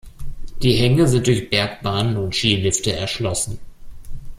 [0.63, 3.59] Die Hänge sind durch Bergbahnen und Skilifte erschlossen.